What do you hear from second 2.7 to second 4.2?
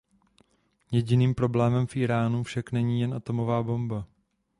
není jen atomová bomba.